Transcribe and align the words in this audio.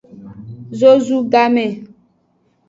Zozu 0.79 1.19
game 1.31 1.65
ke. 1.69 1.69